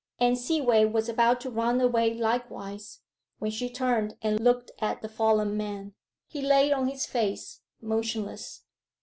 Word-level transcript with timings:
Anne 0.19 0.35
Seaway 0.35 0.83
was 0.85 1.07
about 1.07 1.39
to 1.41 1.51
run 1.51 1.79
away 1.79 2.11
likewise, 2.11 3.01
when 3.37 3.51
she 3.51 3.69
turned 3.69 4.17
and 4.23 4.39
looked 4.39 4.71
at 4.79 5.03
the 5.03 5.07
fallen 5.07 5.55
man. 5.55 5.93
He 6.27 6.41
lay 6.41 6.71
on 6.73 6.87
his 6.87 7.05
face, 7.05 7.61
motionless. 7.79 8.63